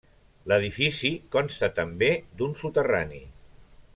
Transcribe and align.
L'edifici 0.51 1.11
consta 1.35 1.69
també 1.81 2.11
d'un 2.39 2.59
soterrani. 2.65 3.23